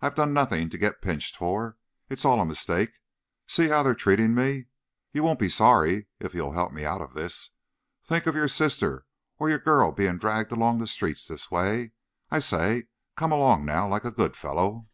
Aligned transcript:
I've 0.00 0.14
done 0.14 0.32
nothing 0.32 0.70
to 0.70 0.78
get 0.78 1.02
pinched 1.02 1.36
for. 1.36 1.78
It's 2.08 2.24
all 2.24 2.40
a 2.40 2.44
mistake. 2.46 2.92
See 3.48 3.70
how 3.70 3.82
they're 3.82 3.96
treating 3.96 4.32
me! 4.32 4.66
You 5.10 5.24
won't 5.24 5.40
be 5.40 5.48
sorry, 5.48 6.06
if 6.20 6.32
you'll 6.32 6.52
help 6.52 6.70
me 6.72 6.84
out 6.84 7.00
of 7.00 7.14
this. 7.14 7.50
Think 8.04 8.26
of 8.28 8.36
your 8.36 8.46
sister 8.46 9.04
or 9.36 9.48
your 9.50 9.58
girl 9.58 9.90
being 9.90 10.16
dragged 10.18 10.52
along 10.52 10.78
the 10.78 10.86
streets 10.86 11.26
this 11.26 11.50
way! 11.50 11.90
I 12.30 12.38
say, 12.38 12.86
come 13.16 13.32
along 13.32 13.64
now, 13.64 13.88
like 13.88 14.04
a 14.04 14.12
good 14.12 14.36
fellow." 14.36 14.86